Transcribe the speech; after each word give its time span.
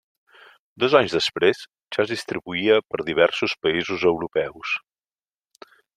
Dos 0.83 0.93
anys 0.99 1.13
després 1.17 1.59
ja 1.97 2.01
es 2.05 2.13
distribuïa 2.13 2.79
per 2.95 3.03
diversos 3.11 3.55
països 3.67 4.07
europeus. 4.13 4.77